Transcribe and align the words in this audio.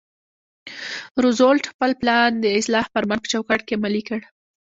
روزولټ 1.23 1.63
خپل 1.73 1.91
پلان 2.01 2.31
د 2.39 2.45
اصلاح 2.59 2.85
فرمان 2.93 3.19
په 3.21 3.27
چوکاټ 3.33 3.61
کې 3.65 3.77
عملي 3.79 4.01
کړ. 4.09 4.19